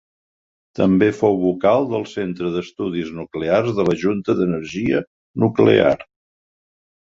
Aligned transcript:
També 0.77 1.09
fou 1.17 1.37
vocal 1.43 1.85
del 1.91 2.07
Centre 2.13 2.49
d'Estudis 2.57 3.13
Nuclears 3.19 3.77
de 3.81 3.87
la 3.91 3.95
Junta 4.07 4.37
d'Energia 4.43 5.05
Nuclear. 5.47 5.97